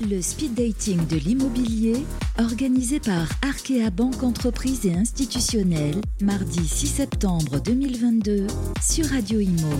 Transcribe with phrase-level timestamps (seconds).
[0.00, 2.04] Le speed dating de l'immobilier,
[2.38, 8.46] organisé par Arkea Banque Entreprise et Institutionnelle, mardi 6 septembre 2022
[8.80, 9.72] sur Radio Imo.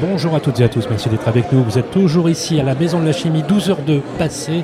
[0.00, 1.62] Bonjour à toutes et à tous, merci d'être avec nous.
[1.62, 4.62] Vous êtes toujours ici à la Maison de la Chimie, 12h02 passées.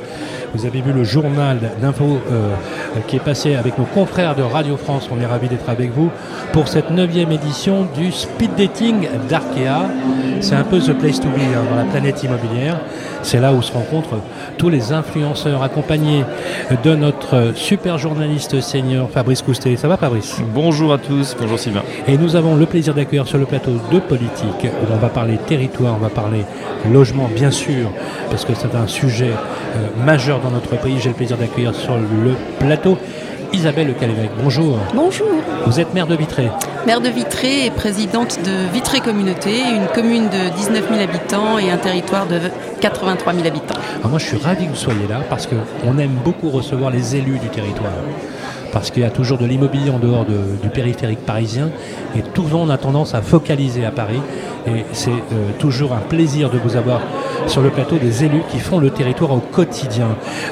[0.54, 2.54] Vous avez vu le journal d'info euh,
[3.06, 5.08] qui est passé avec nos confrères de Radio France.
[5.10, 6.10] On est ravis d'être avec vous
[6.52, 9.88] pour cette neuvième édition du speed dating d'Arkea.
[10.40, 12.80] C'est un peu the place to be hein, dans la planète immobilière.
[13.22, 14.18] C'est là où se rencontrent
[14.58, 16.24] tous les influenceurs accompagnés
[16.84, 19.76] de notre super journaliste senior Fabrice Coustet.
[19.76, 20.40] Ça va Fabrice?
[20.52, 21.82] Bonjour à tous, bonjour Sylvain.
[22.08, 25.21] Et nous avons le plaisir d'accueillir sur le plateau de politique où on va parler
[25.46, 26.44] territoire, on va parler
[26.90, 27.90] logement bien sûr,
[28.30, 30.98] parce que c'est un sujet euh, majeur dans notre pays.
[31.00, 32.98] J'ai le plaisir d'accueillir sur le plateau
[33.52, 34.30] Isabelle Le Calévec.
[34.42, 34.78] Bonjour.
[34.94, 35.28] Bonjour.
[35.66, 36.48] Vous êtes maire de Vitré.
[36.86, 41.70] Maire de Vitré et présidente de Vitré Communauté, une commune de 19 000 habitants et
[41.70, 42.38] un territoire de
[42.80, 43.74] 83 000 habitants.
[43.98, 47.16] Alors moi, je suis ravi que vous soyez là parce qu'on aime beaucoup recevoir les
[47.16, 47.92] élus du territoire
[48.72, 51.70] parce qu'il y a toujours de l'immobilier en dehors du périphérique parisien
[52.16, 54.20] et tout le monde a tendance à focaliser à Paris
[54.66, 57.00] et c'est euh, toujours un plaisir de vous avoir
[57.46, 60.08] sur le plateau des élus qui font le territoire au quotidien.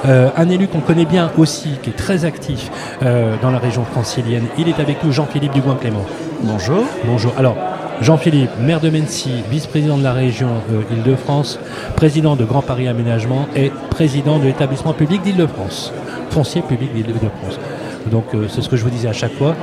[0.07, 2.71] Euh, un élu qu'on connaît bien aussi, qui est très actif
[3.03, 6.05] euh, dans la région francilienne, il est avec nous, Jean-Philippe Dugoin-Clément.
[6.43, 6.85] Bonjour.
[7.05, 7.33] Bonjour.
[7.39, 7.57] Alors,
[8.01, 10.49] Jean-Philippe, maire de Mency, vice-président de la région
[10.91, 11.61] Île-de-France,
[11.97, 15.93] président de Grand Paris Aménagement et président de l'établissement public d'Île-de-France,
[16.31, 17.61] foncier public d'Île-de-France.
[18.07, 19.55] Donc c'est ce que je vous disais à chaque fois.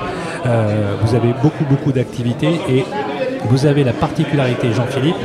[0.44, 2.84] vous avez beaucoup beaucoup d'activités et
[3.50, 5.16] vous avez la particularité, Jean-Philippe,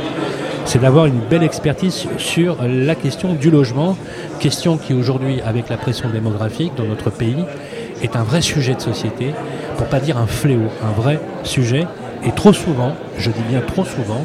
[0.65, 3.97] c'est d'avoir une belle expertise sur la question du logement,
[4.39, 7.43] question qui aujourd'hui, avec la pression démographique dans notre pays,
[8.01, 9.33] est un vrai sujet de société,
[9.77, 11.85] pour pas dire un fléau, un vrai sujet.
[12.25, 14.23] Et trop souvent, je dis bien trop souvent,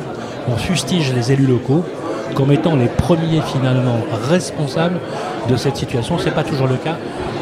[0.49, 1.85] on fustige les élus locaux
[2.35, 3.99] comme étant les premiers finalement
[4.29, 4.99] responsables
[5.49, 6.19] de cette situation.
[6.19, 6.97] Ce n'est pas toujours le cas.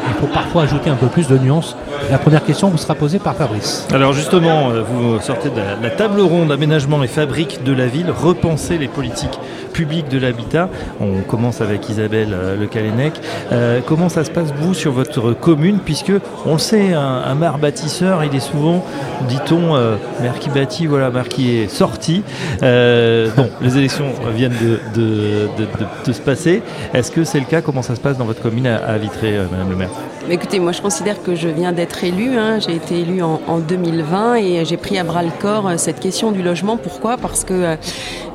[0.09, 1.77] Il faut parfois ajouter un peu plus de nuances
[2.11, 3.87] la première question vous sera posée par Fabrice.
[3.93, 8.11] Alors justement, euh, vous sortez de la, table ronde aménagement et fabrique de la ville,
[8.11, 9.38] repenser les politiques
[9.76, 10.70] publiques de l'habitat.
[11.00, 13.12] On commence avec Isabelle euh, Le Calénec.
[13.53, 16.12] Euh, comment ça se passe vous sur votre commune Puisque
[16.47, 18.82] on sait, un, maire bâtisseur, il est souvent,
[19.28, 19.75] dit-on,
[20.22, 22.22] maire qui bâtit, voilà, maire qui est sorti.
[22.62, 24.54] bon, les élections viennent
[24.94, 26.62] de, se passer.
[26.94, 27.60] Est-ce que c'est le cas?
[27.60, 29.91] Comment ça se passe dans votre commune à, Vitré, Madame le maire?
[30.28, 32.37] Écoutez, moi je considère que je viens d'être élue.
[32.37, 32.58] Hein.
[32.58, 36.32] J'ai été élue en, 2020 et j'ai pris à bras le corps euh, cette question
[36.32, 36.76] du logement.
[36.76, 37.16] Pourquoi?
[37.16, 37.76] Parce que euh,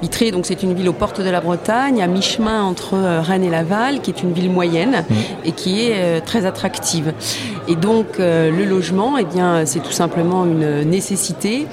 [0.01, 3.43] Vitré, donc c'est une ville aux portes de la Bretagne, à mi-chemin entre euh, Rennes
[3.43, 5.13] et Laval, qui est une ville moyenne mmh.
[5.45, 7.13] et qui est très attractive.
[7.67, 11.67] Et donc le logement, eh bien, c'est tout simplement une nécessité.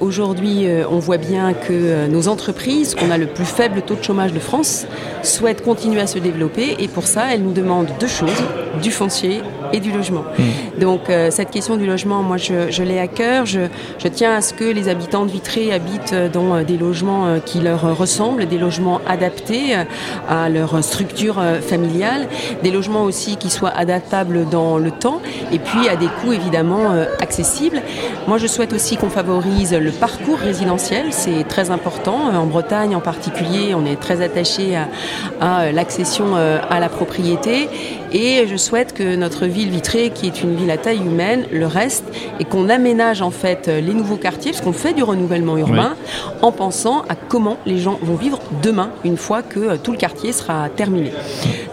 [0.00, 4.32] Aujourd'hui, on voit bien que nos entreprises, qu'on a le plus faible taux de chômage
[4.32, 4.86] de France,
[5.22, 8.42] souhaitent continuer à se développer et pour ça, elles nous demandent deux choses
[8.82, 9.40] du foncier
[9.72, 10.24] et du logement.
[10.38, 10.80] Hmm.
[10.80, 13.46] Donc euh, cette question du logement, moi je, l'ai à cœur.
[13.46, 13.68] Je,
[14.12, 17.60] tiens à ce que les habitants de Vitré habitent dans euh, des logements euh, qui
[17.60, 19.76] leur ressemblent, des logements adaptés
[20.28, 22.28] à leur structure familiale,
[22.62, 25.20] des logements aussi qui soient adaptables dans le temps
[25.52, 27.82] et puis à des coûts évidemment accessibles.
[28.26, 32.18] Moi je souhaite aussi qu'on favorise le parcours résidentiel, c'est très important.
[32.34, 34.88] En Bretagne en particulier, on est très attaché à,
[35.40, 37.68] à l'accession à la propriété
[38.12, 41.66] et je souhaite que notre ville vitrée, qui est une ville à taille humaine, le
[41.66, 42.04] reste,
[42.40, 45.94] et qu'on aménage en fait les nouveaux quartiers, parce qu'on fait du renouvellement urbain,
[46.42, 49.98] en pensant à comment les gens vont vivre demain, une fois que euh, tout le
[49.98, 51.12] quartier sera terminé.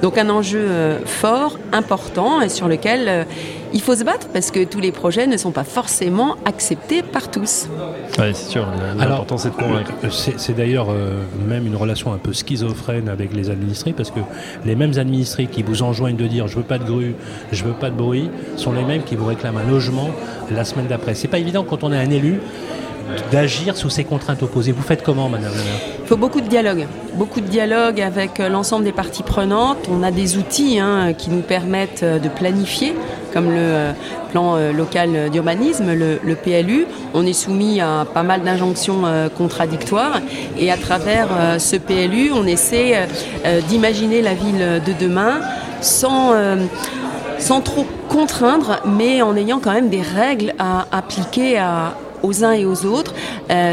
[0.02, 3.24] Donc un enjeu euh, fort, important, et sur lequel euh,
[3.74, 7.32] il faut se battre parce que tous les projets ne sont pas forcément acceptés par
[7.32, 7.68] tous.
[8.20, 8.68] Oui, c'est sûr.
[8.98, 9.92] L'important, c'est de convaincre.
[10.12, 14.20] C'est d'ailleurs euh, même une relation un peu schizophrène avec les administrés parce que
[14.66, 17.16] les mêmes administrés qui vous enjoignent de dire je veux pas de grue,
[17.52, 20.10] je veux pas de bruit, sont les mêmes qui vous réclament un logement
[20.52, 21.16] la semaine d'après.
[21.16, 22.42] C'est pas évident quand on est un élu
[23.32, 24.72] d'agir sous ces contraintes opposées.
[24.72, 25.52] Vous faites comment, madame
[26.04, 26.88] Il faut beaucoup de dialogue.
[27.16, 29.78] Beaucoup de dialogue avec euh, l'ensemble des parties prenantes.
[29.90, 32.94] On a des outils hein, qui nous permettent euh, de planifier,
[33.34, 33.92] comme le euh,
[34.32, 36.88] plan local d'urbanisme, le, PLU.
[37.14, 39.04] On est soumis à pas mal d'injonctions
[39.38, 40.22] contradictoires.
[40.58, 41.28] Et à travers
[41.60, 43.08] ce PLU, on essaie
[43.70, 45.40] d'imaginer la ville de demain
[45.82, 46.34] sans
[47.38, 51.94] sans trop contraindre, mais en ayant quand même des règles à appliquer à,
[52.24, 53.14] aux uns et aux autres.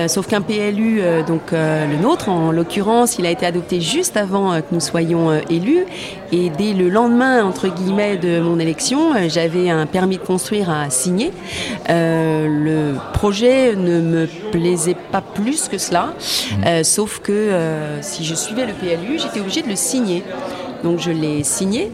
[0.09, 4.67] sauf qu'un PLU, donc le nôtre en l'occurrence, il a été adopté juste avant que
[4.73, 5.87] nous soyons élus.
[6.33, 10.91] Et dès le lendemain, entre guillemets, de mon élection, j'avais un permis de construire à
[10.91, 11.33] signer.
[11.89, 16.15] le projet ne me plaisait pas plus que cela,
[16.83, 17.51] sauf que
[18.01, 20.23] si je suivais le PLU, j'étais obligée de le signer.
[20.83, 21.91] Donc je l'ai signé.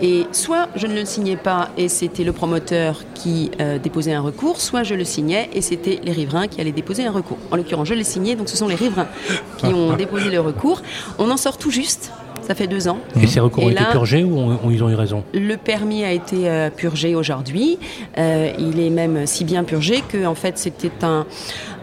[0.00, 4.20] Et soit je ne le signais pas et c'était le promoteur qui euh, déposait un
[4.20, 7.38] recours, soit je le signais et c'était les riverains qui allaient déposer un recours.
[7.50, 9.08] En l'occurrence, je l'ai signé, donc ce sont les riverains
[9.56, 10.82] qui ont déposé le recours.
[11.18, 12.12] On en sort tout juste
[12.48, 12.98] ça fait deux ans.
[13.20, 16.48] Et ces recours ont été purgés ou, ils ont eu raison Le permis a été
[16.48, 17.78] euh, purgé aujourd'hui.
[18.16, 21.26] Euh, il est même si bien purgé que en fait c'était un,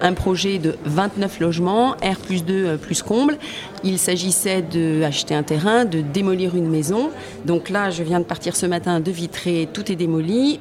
[0.01, 3.37] un projet de 29 logements, R plus 2 euh, plus comble.
[3.83, 7.11] Il s'agissait d'acheter un terrain, de démolir une maison.
[7.45, 10.59] Donc là, je viens de partir ce matin de Vitré, tout est démoli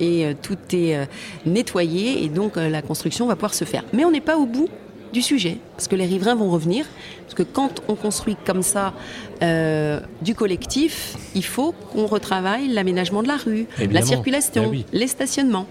[0.00, 1.06] et tout est
[1.44, 3.84] nettoyé et donc la construction va pouvoir se faire.
[3.92, 4.70] Mais on n'est pas au bout
[5.12, 6.86] du sujet, parce que les riverains vont revenir,
[7.22, 8.94] parce que quand on construit comme ça
[9.42, 15.06] euh, du collectif, il faut qu'on retravaille l'aménagement de la rue, la circulation, eh les
[15.06, 15.66] stationnements.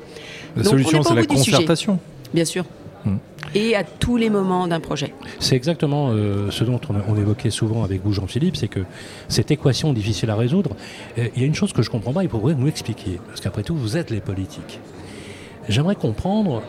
[0.55, 1.99] La solution, c'est la concertation.
[2.33, 2.65] Bien sûr.
[3.03, 3.17] Hmm.
[3.55, 5.13] Et à tous les moments d'un projet.
[5.39, 8.81] C'est exactement euh, ce dont on, évoquait souvent avec vous, Jean-Philippe, c'est que
[9.27, 10.71] cette équation difficile à résoudre,
[11.17, 13.19] euh, il y a une chose que je ne comprends pas, il faudrait nous expliquer,
[13.27, 14.79] parce qu'après tout, vous êtes les politiques.
[15.67, 16.63] J'aimerais comprendre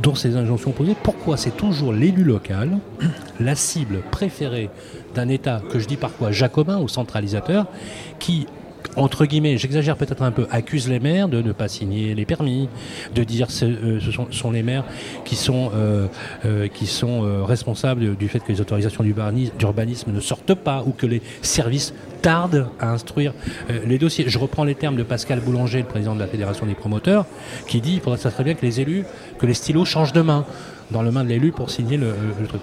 [0.00, 2.78] dans ces injonctions posées, pourquoi c'est toujours l'élu local,
[3.40, 4.70] la cible préférée
[5.14, 7.66] d'un État que je dis parfois jacobin ou centralisateur,
[8.18, 8.46] qui
[8.98, 12.68] entre guillemets, j'exagère peut-être un peu, accuse les maires de ne pas signer les permis,
[13.14, 14.84] de dire ce, euh, ce sont, les maires
[15.24, 16.06] qui sont, euh,
[16.44, 21.06] euh, qui sont responsables du fait que les autorisations d'urbanisme ne sortent pas ou que
[21.06, 23.32] les services tardent à instruire
[23.86, 24.24] les dossiers.
[24.28, 27.26] Je reprends les termes de Pascal Boulanger, le président de la Fédération des promoteurs,
[27.68, 29.04] qui dit faudrait ça serait bien que les élus,
[29.38, 30.44] que les stylos changent de main
[30.90, 32.14] dans le main de l'élu pour signer le,
[32.48, 32.62] truc.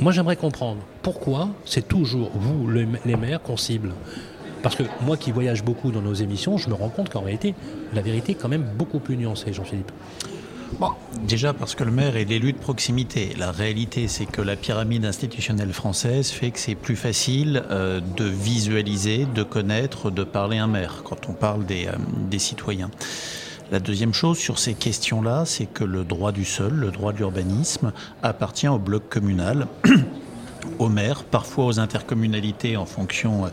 [0.00, 3.92] moi, j'aimerais comprendre pourquoi c'est toujours vous, les maires, qu'on cible.
[4.64, 7.54] Parce que moi qui voyage beaucoup dans nos émissions, je me rends compte qu'en réalité,
[7.92, 9.92] la vérité est quand même beaucoup plus nuancée, Jean-Philippe.
[10.80, 10.88] Bon,
[11.28, 13.34] déjà parce que le maire est l'élu de proximité.
[13.38, 18.24] La réalité, c'est que la pyramide institutionnelle française fait que c'est plus facile euh, de
[18.24, 21.92] visualiser, de connaître, de parler un maire quand on parle des, euh,
[22.30, 22.90] des citoyens.
[23.70, 27.18] La deuxième chose sur ces questions-là, c'est que le droit du sol, le droit de
[27.18, 29.66] l'urbanisme, appartient au bloc communal,
[30.78, 33.48] au maire, parfois aux intercommunalités en fonction euh,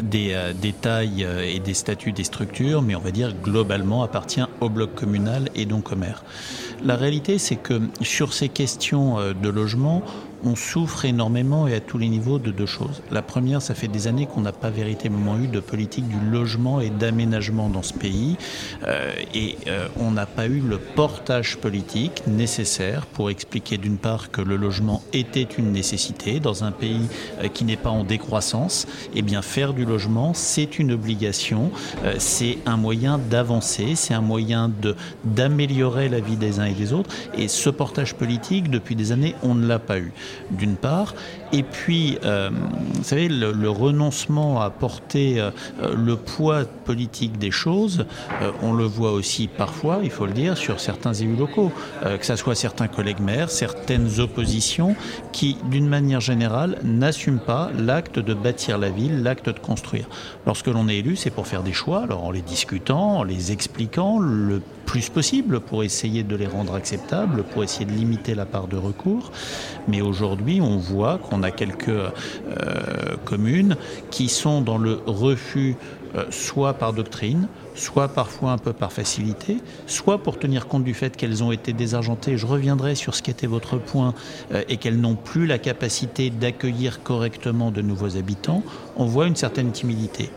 [0.00, 4.02] des, euh, des, tailles euh, et des statuts des structures, mais on va dire globalement
[4.02, 6.24] appartient au bloc communal et donc au maire.
[6.82, 10.02] La réalité, c'est que sur ces questions euh, de logement,
[10.44, 13.02] on souffre énormément et à tous les niveaux de deux choses.
[13.10, 16.80] La première, ça fait des années qu'on n'a pas véritablement eu de politique du logement
[16.80, 18.36] et d'aménagement dans ce pays.
[18.86, 24.30] Euh, et euh, on n'a pas eu le portage politique nécessaire pour expliquer d'une part
[24.30, 27.08] que le logement était une nécessité dans un pays
[27.42, 28.86] euh, qui n'est pas en décroissance.
[29.14, 31.70] Et bien faire du logement, c'est une obligation,
[32.18, 34.70] c'est un moyen d'avancer, c'est un moyen
[35.24, 37.10] d'améliorer la vie des uns et des autres.
[37.36, 40.12] Et ce portage politique, depuis des années, on ne l'a pas eu
[40.50, 41.14] d'une part,
[41.52, 42.50] et puis, euh,
[42.94, 45.50] vous savez, le, renoncement à porter euh,
[45.94, 48.06] le poids politique des choses,
[48.40, 51.70] euh, on le voit aussi parfois, il faut le dire, sur certains élus locaux,
[52.02, 54.96] que ce soit certains collègues maires, certaines oppositions,
[55.32, 60.08] qui, d'une manière générale, n'assument pas l'acte de bâtir la ville, l'acte de construire.
[60.46, 63.52] Lorsque l'on est élu, c'est pour faire des choix, alors en les discutant, en les
[63.52, 64.62] expliquant le
[64.92, 68.76] plus possible pour essayer de les rendre acceptables, pour essayer de limiter la part de
[68.76, 69.32] recours.
[69.88, 72.10] Mais aujourd'hui, on voit qu'on a quelques euh,
[73.24, 73.76] communes
[74.10, 75.76] qui sont dans le refus
[76.14, 80.92] euh, soit par doctrine, soit parfois un peu par facilité, soit pour tenir compte du
[80.92, 82.36] fait qu'elles ont été désargentées.
[82.36, 84.12] Je reviendrai sur ce qui était votre point
[84.52, 88.62] euh, et qu'elles n'ont plus la capacité d'accueillir correctement de nouveaux habitants.
[88.96, 90.28] On voit une certaine timidité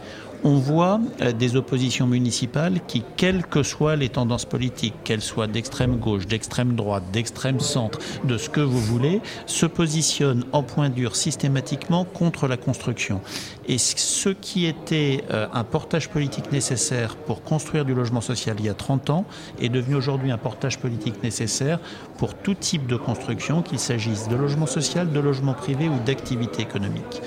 [0.46, 5.48] on voit euh, des oppositions municipales qui, quelles que soient les tendances politiques, qu'elles soient
[5.48, 10.90] d'extrême gauche, d'extrême droite, d'extrême centre, de ce que vous voulez, se positionnent en point
[10.90, 13.22] dur systématiquement contre la construction.
[13.68, 18.66] Et ce qui était euh, un portage politique nécessaire pour construire du logement social il
[18.66, 19.26] y a 30 ans
[19.60, 21.80] est devenu aujourd'hui un portage politique nécessaire
[22.20, 26.62] pour tout type de construction, qu'il s'agisse de logement social, de logement privé ou d'activité
[26.62, 27.22] économique.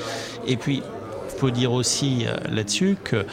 [0.46, 0.82] Et puis,
[1.38, 3.24] faut dire aussi là-dessus que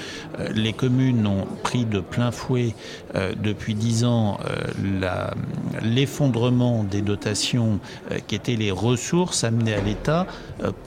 [0.53, 2.75] les communes ont pris de plein fouet
[3.41, 4.39] depuis dix ans
[5.81, 7.79] l'effondrement des dotations
[8.27, 10.27] qui étaient les ressources amenées à l'État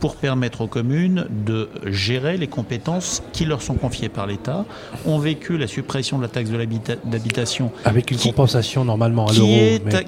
[0.00, 4.64] pour permettre aux communes de gérer les compétences qui leur sont confiées par l'État,
[5.06, 6.50] ont vécu la suppression de la taxe
[7.04, 7.70] d'habitation.
[7.84, 9.48] Avec une compensation normalement à l'euro.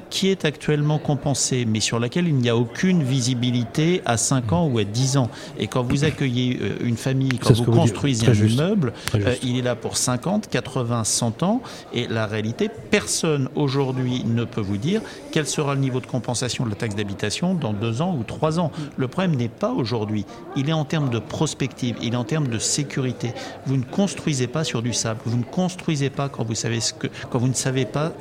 [0.09, 4.67] Qui est actuellement compensée, mais sur laquelle il n'y a aucune visibilité à 5 ans
[4.67, 5.29] ou à 10 ans.
[5.57, 9.61] Et quand vous accueillez euh, une famille, quand vous construisez un immeuble, euh, il est
[9.61, 11.61] là pour 50, 80, 100 ans.
[11.93, 16.65] Et la réalité, personne aujourd'hui ne peut vous dire quel sera le niveau de compensation
[16.65, 18.71] de la taxe d'habitation dans 2 ans ou 3 ans.
[18.97, 20.25] Le problème n'est pas aujourd'hui.
[20.55, 23.33] Il est en termes de prospective, il est en termes de sécurité.
[23.65, 25.19] Vous ne construisez pas sur du sable.
[25.25, 28.13] Vous ne construisez pas quand vous, savez ce que, quand vous ne savez pas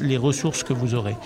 [0.00, 1.16] les ressources que vous aurez.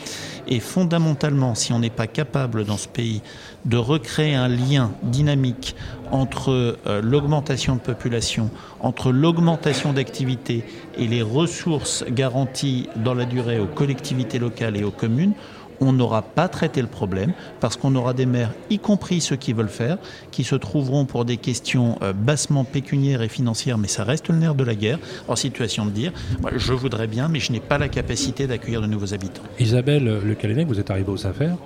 [0.49, 3.21] Et fondamentalement, si on n'est pas capable dans ce pays
[3.67, 5.76] de recréer un lien dynamique
[6.11, 8.50] entre euh, l'augmentation de population,
[8.81, 10.64] entre l'augmentation d'activité
[10.97, 15.35] et les ressources garanties dans la durée aux collectivités locales et aux communes,
[15.80, 19.52] on n'aura pas traité le problème parce qu'on aura des maires, y compris ceux qui
[19.52, 19.99] veulent faire,
[20.30, 24.37] qui se trouveront pour des questions euh, bassement pécuniaires et financières, mais ça reste le
[24.37, 26.12] nerf de la guerre, en situation de dire
[26.56, 29.42] je voudrais bien, mais je n'ai pas la capacité d'accueillir de nouveaux habitants.
[29.58, 31.56] Isabelle Le Calénec, vous êtes arrivée aux affaires.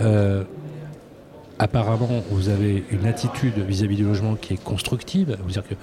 [0.00, 0.44] Euh,
[1.60, 5.36] apparemment, vous avez une attitude vis-à-vis du logement qui est constructive.
[5.44, 5.74] Vous dire que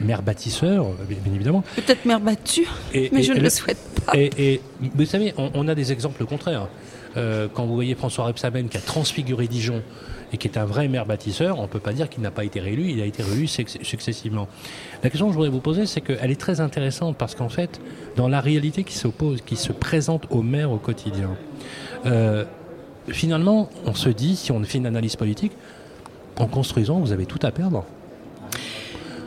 [0.00, 1.62] maire bâtisseur, bien, évidemment.
[1.76, 4.12] Peut-être maire battu, mais je ne le souhaite pas.
[4.16, 6.68] Et, vous savez, on, on, a des exemples contraires.
[7.16, 9.82] Euh, quand vous voyez François Rebsamen qui a transfiguré Dijon
[10.32, 12.44] et qui est un vrai maire bâtisseur, on ne peut pas dire qu'il n'a pas
[12.44, 14.48] été réélu, il a été réélu successivement.
[15.02, 17.80] La question que je voudrais vous poser, c'est qu'elle est très intéressante parce qu'en fait,
[18.16, 21.30] dans la réalité qui s'oppose, qui se présente au maire au quotidien,
[22.06, 22.44] euh,
[23.08, 25.52] finalement, on se dit, si on fait une analyse politique,
[26.38, 27.84] en construisant, vous avez tout à perdre.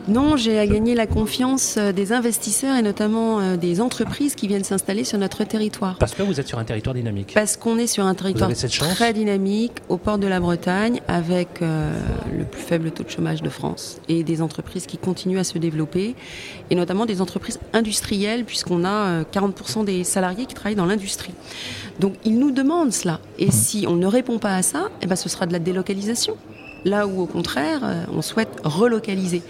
[0.08, 4.48] Non, j'ai à gagner la confiance euh, des investisseurs et notamment euh, des entreprises qui
[4.48, 5.98] viennent s'installer sur notre territoire.
[6.00, 7.32] Parce que vous êtes sur un territoire dynamique.
[7.34, 8.52] Parce qu'on est sur un territoire
[8.96, 11.92] très dynamique au port de la Bretagne avec euh,
[12.36, 15.58] le plus faible taux de chômage de France et des entreprises qui continuent à se
[15.58, 16.16] développer
[16.70, 21.34] et notamment des entreprises industrielles puisqu'on a 40% des salariés qui travaillent dans l'industrie.
[22.00, 23.52] Donc ils nous demandent cela et mmh.
[23.52, 26.38] si on ne répond pas à ça, eh ben, ce sera de la délocalisation
[26.86, 29.42] là où au contraire euh, on souhaite relocaliser.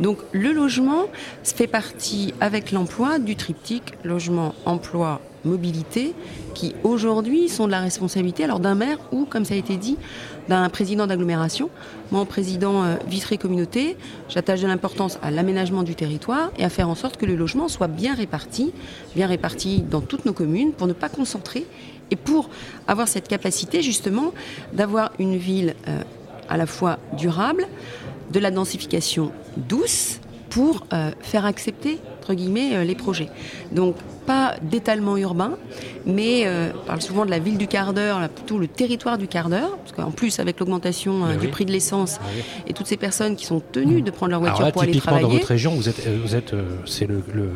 [0.00, 1.04] Donc le logement
[1.42, 6.14] fait partie avec l'emploi du triptyque logement, emploi, mobilité
[6.54, 9.96] qui aujourd'hui sont de la responsabilité alors d'un maire ou comme ça a été dit
[10.48, 11.70] d'un président d'agglomération.
[12.10, 13.96] Moi en président euh, Vitré Communauté,
[14.28, 17.68] j'attache de l'importance à l'aménagement du territoire et à faire en sorte que le logement
[17.68, 18.72] soit bien réparti,
[19.14, 21.66] bien réparti dans toutes nos communes pour ne pas concentrer
[22.10, 22.50] et pour
[22.86, 24.32] avoir cette capacité justement
[24.72, 26.02] d'avoir une ville euh,
[26.52, 27.66] à la fois durable,
[28.30, 33.30] de la densification douce pour euh, faire accepter entre guillemets euh, les projets.
[34.26, 35.52] Pas d'étalement urbain,
[36.06, 39.28] mais euh, on parle souvent de la ville du quart d'heure, plutôt le territoire du
[39.28, 42.18] quart d'heure, parce qu'en plus avec l'augmentation euh, du prix de l'essence
[42.66, 45.22] et toutes ces personnes qui sont tenues de prendre leur voiture pour aller travailler.
[45.22, 46.54] Dans votre région, vous êtes, vous êtes,
[46.86, 47.08] c'est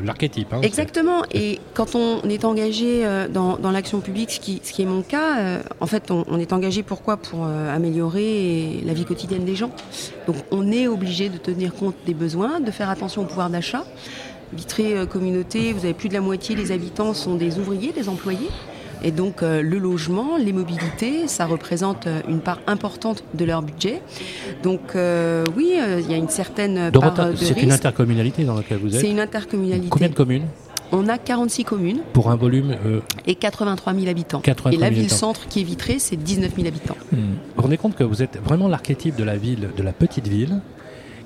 [0.04, 0.52] l'archétype.
[0.52, 1.22] Hein, Exactement.
[1.32, 5.02] Et quand on est engagé dans, dans l'action publique, ce qui, ce qui, est mon
[5.02, 7.16] cas, en fait, on, on, est engagé pourquoi?
[7.16, 9.70] Pour améliorer la vie quotidienne des gens.
[10.26, 13.84] Donc, on est obligé de tenir compte des besoins, de faire attention au pouvoir d'achat.
[14.52, 18.08] Vitré euh, Communauté, vous avez plus de la moitié des habitants sont des ouvriers, des
[18.08, 18.48] employés.
[19.02, 23.62] Et donc euh, le logement, les mobilités, ça représente euh, une part importante de leur
[23.62, 24.00] budget.
[24.62, 24.96] Donc
[25.56, 29.00] oui, il y a une certaine part de C'est une intercommunalité dans laquelle vous êtes
[29.00, 29.88] C'est une intercommunalité.
[29.90, 30.46] Combien de communes
[30.92, 31.98] on a 46 communes.
[32.12, 32.76] Pour un volume
[33.26, 34.40] Et 83 000 habitants.
[34.70, 36.96] et la ville-centre qui est vitrée, c'est 19 000 habitants.
[37.10, 37.18] Vous
[37.56, 40.60] vous rendez compte que vous êtes vraiment l'archétype de la ville, de la petite ville,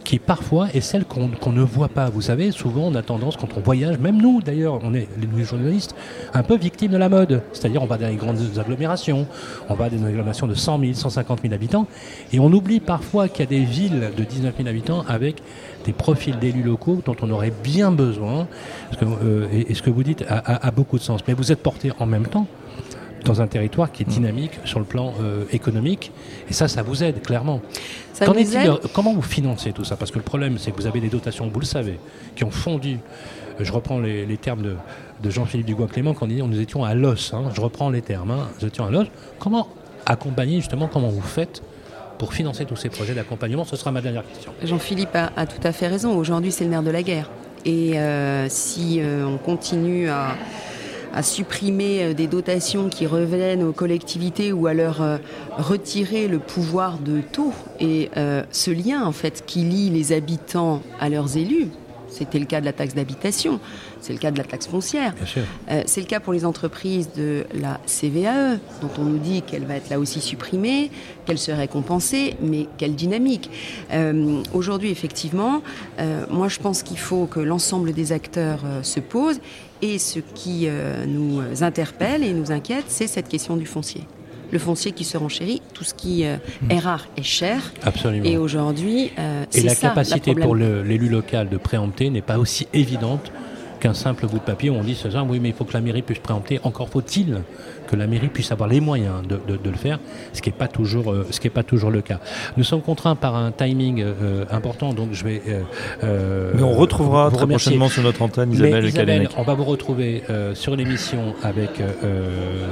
[0.05, 2.11] qui parfois est celle qu'on ne voit pas.
[2.11, 5.45] Vous savez, souvent on a tendance, quand on voyage, même nous d'ailleurs, on est les
[5.45, 5.95] journalistes,
[6.35, 7.43] un peu victimes de la mode.
[7.53, 9.27] C'est-à-dire on va dans les grandes agglomérations,
[9.69, 11.87] on va dans des agglomérations de 100 000, 150 000 habitants,
[12.33, 15.43] et on oublie parfois qu'il y a des villes de 19 000 habitants avec
[15.85, 18.47] des profils d'élus locaux dont on aurait bien besoin.
[19.03, 21.21] euh, et, ce que vous dites a, a beaucoup de sens.
[21.27, 22.47] Mais vous êtes porté en même temps
[23.25, 26.13] dans un territoire qui est dynamique sur le plan euh, économique.
[26.49, 27.61] Et ça, ça vous aide, clairement.
[28.95, 29.97] comment vous financez tout ça?
[29.97, 31.99] Parce que le problème, c'est que vous avez des dotations, vous le savez,
[32.37, 32.99] qui ont fondu.
[33.61, 37.35] Euh, je reprends les, termes de, Jean-Philippe Dubois-Clément quand on dit nous étions à l'os.
[37.35, 37.45] Hein.
[37.55, 38.49] Je reprends les termes, hein.
[38.61, 39.07] nous étions à l'os.
[39.39, 39.69] Comment
[40.07, 41.63] accompagner, justement, comment vous faites
[42.19, 43.65] pour financer tous ces projets d'accompagnement?
[43.65, 44.53] Ce sera ma dernière question.
[44.63, 46.17] Jean-Philippe a, tout à fait raison.
[46.17, 47.31] Aujourd'hui, c'est le nerf de la guerre.
[47.67, 50.35] Et euh, si on continue à
[51.13, 55.03] à supprimer des dotations qui reviennent aux collectivités ou à leur
[55.57, 58.11] retirer le pouvoir de taux et
[58.51, 61.69] ce lien en fait qui lie les habitants à leurs élus.
[62.11, 63.61] C'était le cas de la taxe d'habitation.
[64.01, 65.15] C'est le cas de la taxe foncière.
[65.71, 69.65] Euh, c'est le cas pour les entreprises de la CVAE, dont on nous dit qu'elle
[69.65, 70.91] va être là aussi supprimée,
[71.27, 73.51] qu'elle serait compensée, mais quelle dynamique.
[73.93, 75.63] Euh, aujourd'hui, effectivement,
[75.99, 79.41] euh, moi je pense qu'il faut que l'ensemble des acteurs se posent.
[79.83, 80.69] Et ce qui
[81.07, 84.03] nous interpelle et nous inquiète, c'est cette question du foncier
[84.53, 87.73] le foncier qui se renchérit, tout ce qui est rare est cher.
[87.83, 88.25] Absolument.
[88.25, 93.33] Et aujourd'hui, euh, et la capacité pour l'élu local de préempter n'est pas aussi évidente
[93.81, 95.81] qu'un simple bout de papier où on dit ce oui mais il faut que la
[95.81, 96.61] mairie puisse préempter.
[96.63, 97.43] Encore faut-il
[97.91, 99.99] que la mairie puisse avoir les moyens de, le faire,
[100.33, 102.21] ce qui n'est pas toujours euh, ce qui est pas toujours le cas.
[102.57, 105.43] Nous sommes contraints par un timing euh, important, donc je vais.
[106.05, 110.23] Euh, mais on retrouvera très prochainement sur notre antenne Isabelle, Isabelle On va vous retrouver
[110.55, 111.83] sur l'émission avec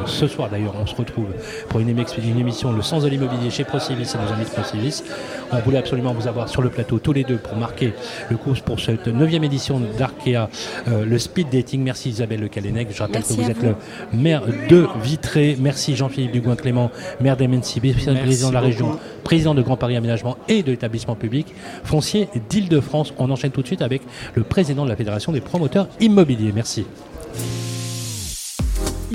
[0.06, 0.74] ce soir d'ailleurs.
[0.80, 1.28] On se retrouve
[1.68, 5.02] pour une, une émission Le sens de l'immobilier chez Procivis et nos amis de Procivis.
[5.52, 7.92] On voulait absolument vous avoir sur le plateau tous les deux pour marquer
[8.30, 10.48] le coup pour cette neuvième édition d'Arkea,
[10.86, 11.82] le speed dating.
[11.82, 12.88] Merci Isabelle Le Calenec.
[12.92, 13.74] Je rappelle que vous êtes le
[14.12, 15.56] maire de Vitré.
[15.58, 16.90] Merci Jean-Philippe Dugoin-Clément,
[17.20, 21.46] maire d'MNC, président de la région, président de Grand Paris Aménagement et de l'établissement public
[21.84, 23.14] foncier d'Île-de-France.
[23.18, 24.02] On enchaîne tout de suite avec
[24.34, 26.52] le président de la Fédération des promoteurs immobiliers.
[26.54, 26.84] Merci.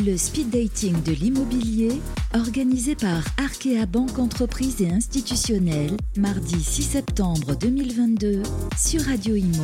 [0.05, 2.01] Le speed dating de l'immobilier,
[2.33, 8.43] organisé par Arkea Banque Entreprise et Institutionnelle, mardi 6 septembre 2022
[8.77, 9.63] sur Radio Imo.